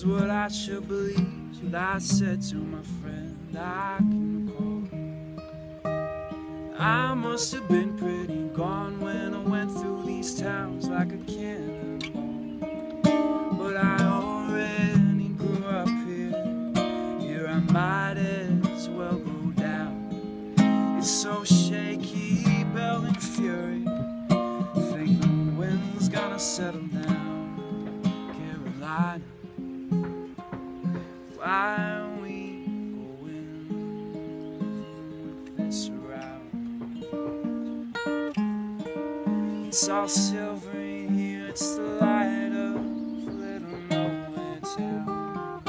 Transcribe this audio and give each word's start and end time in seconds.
is 0.00 0.06
what 0.06 0.30
I 0.30 0.48
should 0.48 0.88
believe. 0.88 1.62
What 1.62 1.74
I 1.74 1.98
said 1.98 2.40
to 2.42 2.54
my 2.54 2.80
friend 3.02 3.36
I 3.54 3.98
can 3.98 4.48
call. 4.48 4.82
I 6.78 7.12
must 7.12 7.52
have 7.52 7.68
been 7.68 7.98
pretty 7.98 8.48
gone 8.56 8.98
when 9.00 9.34
I 9.34 9.42
went 9.42 9.70
through 9.72 10.04
these 10.06 10.40
towns 10.40 10.88
like 10.88 11.12
a 11.12 11.18
cannonball. 11.18 12.60
But 13.58 13.76
I 13.76 13.98
already 14.04 15.28
grew 15.36 15.64
up 15.66 15.88
here. 16.06 16.32
Here 17.20 17.46
I 17.46 17.58
might 17.70 18.16
as 18.16 18.88
well 18.88 19.18
go 19.18 19.50
down. 19.52 20.96
It's 20.98 21.10
so 21.10 21.44
shaky, 21.44 22.64
belling 22.72 23.12
fury. 23.14 23.84
Think 24.90 25.20
the 25.20 25.52
wind's 25.58 26.08
gonna 26.08 26.38
settle 26.38 26.80
down. 26.86 26.99
It's 39.70 39.88
all 39.88 40.08
silvery 40.08 41.06
here, 41.06 41.46
it's 41.46 41.76
the 41.76 41.82
light 41.82 42.50
of 42.52 42.84
little 43.24 43.78
nowhere 43.88 44.58
town. 44.76 45.62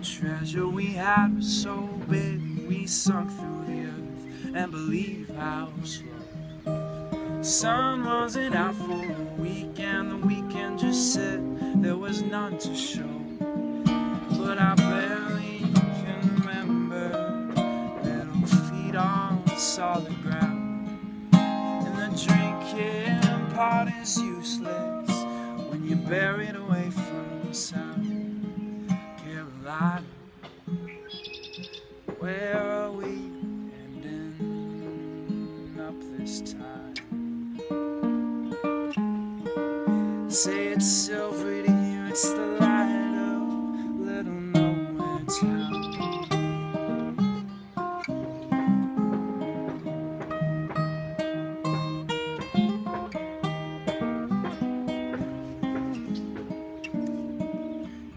The 0.00 0.04
treasure 0.04 0.66
we 0.66 0.86
had 0.94 1.36
was 1.36 1.62
so 1.62 1.76
big, 2.10 2.66
we 2.66 2.88
sunk 2.88 3.30
through 3.30 3.66
the 3.66 3.82
earth 3.84 4.56
and 4.56 4.72
believe 4.72 5.30
how 5.36 5.70
slow. 5.84 6.08
Sun 7.40 8.04
wasn't 8.04 8.56
out 8.56 8.74
for 8.74 8.90
a 8.90 9.40
week, 9.40 9.78
and 9.78 10.10
the 10.10 10.16
weekend 10.26 10.80
just 10.80 11.12
said 11.12 11.38
there 11.80 11.96
was 11.96 12.22
none 12.22 12.58
to 12.58 12.74
show. 12.74 13.08
But 14.36 14.58
I 14.58 14.74
barely 14.74 15.60
can 16.02 16.20
remember 16.40 17.50
little 18.02 18.46
feet 18.68 18.96
on 18.96 19.44
solid 19.56 20.20
ground. 20.22 20.88
And 21.32 21.96
the 21.96 22.08
drinking 22.26 23.54
part 23.54 23.88
is 24.02 24.20
useless 24.20 25.10
when 25.68 25.86
you're 25.86 25.98
buried 25.98 26.56
away 26.56 26.90
from 26.90 27.52
sound. 27.52 28.88
Carolina, 29.24 30.04
where 32.18 32.58
are 32.58 32.90
we 32.90 33.30
ending 33.84 34.36
up 35.80 35.94
this 36.18 36.40
time? 36.40 36.94
Say 40.30 40.68
it's 40.68 41.08
hear, 41.08 41.27
it's 42.20 42.30
the 42.30 42.46
light 42.58 43.14
of 43.16 44.00
little 44.00 44.32
nowhere 44.32 45.24
town. 45.40 45.84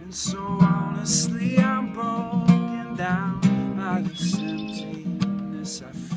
And 0.01 0.15
so 0.15 0.39
honestly, 0.39 1.59
I'm 1.59 1.93
broken 1.93 2.95
down 2.95 3.39
by 3.77 4.01
this 4.01 4.33
emptiness 4.33 5.83
I 5.83 5.91
feel. 5.91 6.10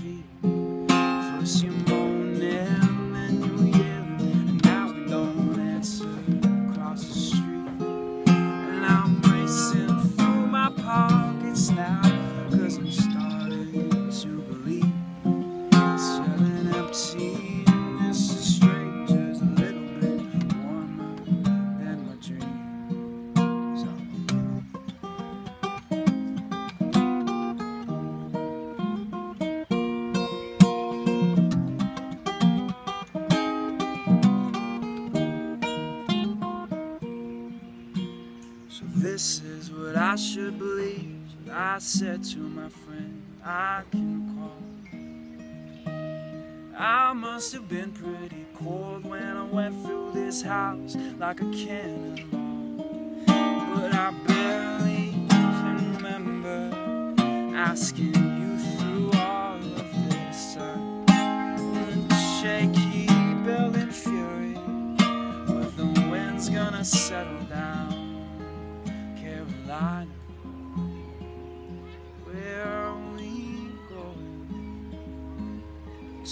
This 39.05 39.43
is 39.43 39.71
what 39.71 39.97
I 39.97 40.17
should 40.17 40.59
believe. 40.59 41.21
I 41.53 41.79
said 41.79 42.25
to 42.25 42.39
my 42.39 42.71
friend 42.71 43.23
I 43.45 43.83
can 43.91 44.35
call. 44.35 44.63
I 46.75 47.13
must 47.13 47.53
have 47.53 47.69
been 47.69 47.93
pretty 47.93 48.47
cold 48.55 49.05
when 49.05 49.23
I 49.23 49.45
went 49.45 49.85
through 49.85 50.13
this 50.15 50.41
house 50.41 50.97
like 51.19 51.43
a 51.43 51.51
cannonball. 51.51 53.27
But 53.27 53.95
I 53.95 54.11
barely 54.27 55.13
can 55.29 55.97
remember 55.97 57.55
asking 57.55 58.34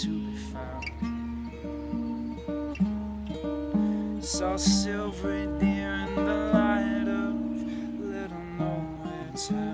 to 0.02 0.08
be 0.08 0.36
found? 0.36 0.90
It's 4.18 4.40
all 4.40 4.58
silvery, 4.58 5.46
dear, 5.60 5.94
in 5.94 6.14
the 6.16 6.34
light 6.52 7.06
of 7.06 7.34
little 8.00 8.42
nowhere 8.58 9.30
town. 9.36 9.71